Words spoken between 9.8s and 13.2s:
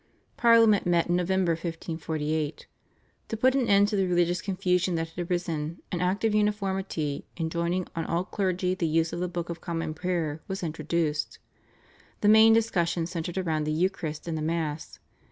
Prayer was introduced. The main discussion